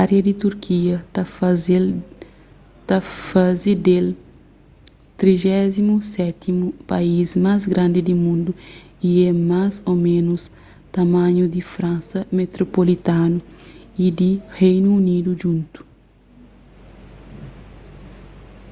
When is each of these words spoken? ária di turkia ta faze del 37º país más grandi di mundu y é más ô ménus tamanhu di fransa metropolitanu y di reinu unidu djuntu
ária 0.00 0.20
di 0.26 0.32
turkia 0.42 0.96
ta 1.14 1.22
faze 3.34 3.72
del 3.88 4.04
37º 5.20 6.72
país 6.92 7.26
más 7.46 7.60
grandi 7.72 8.00
di 8.08 8.14
mundu 8.24 8.50
y 9.08 9.10
é 9.30 9.32
más 9.50 9.74
ô 9.90 9.92
ménus 10.08 10.42
tamanhu 10.96 11.44
di 11.54 11.62
fransa 11.74 12.18
metropolitanu 12.38 13.38
y 14.04 14.06
di 14.18 14.30
reinu 14.58 14.88
unidu 15.00 15.30
djuntu 15.34 15.80